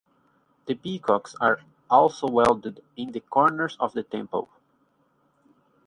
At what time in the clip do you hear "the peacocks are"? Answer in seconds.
0.65-1.59